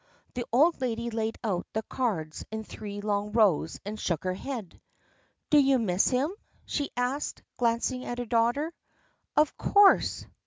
[0.33, 4.81] The old lady laid out the cards in three long rows and shook her head.
[5.51, 6.33] "Do you miss him?"
[6.65, 8.73] she asked, glancing at her daughter.
[9.37, 10.25] "Of course."